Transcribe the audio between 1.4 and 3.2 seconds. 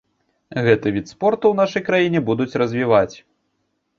ў нашай краіне будуць развіваць.